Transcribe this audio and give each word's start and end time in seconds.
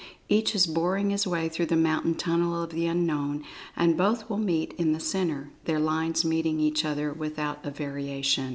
Each 0.29 0.55
is 0.55 0.65
boring 0.65 1.11
his 1.11 1.27
way 1.27 1.47
through 1.47 1.67
the 1.67 1.75
mountain 1.75 2.15
tunnel 2.15 2.59
of 2.63 2.71
the 2.71 2.87
Unknown, 2.87 3.43
and 3.75 3.95
both 3.95 4.27
will 4.31 4.39
meet 4.39 4.73
in 4.79 4.93
the 4.93 4.99
centre, 4.99 5.51
their 5.65 5.79
lines 5.79 6.25
meeting 6.25 6.59
each 6.59 6.83
other 6.83 7.13
without 7.13 7.59
a 7.63 7.69
variation. 7.69 8.49